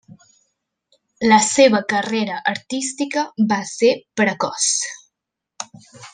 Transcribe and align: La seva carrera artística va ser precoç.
La 1.31 1.37
seva 1.47 1.81
carrera 1.93 2.39
artística 2.53 3.27
va 3.53 3.61
ser 3.75 3.93
precoç. 4.23 4.69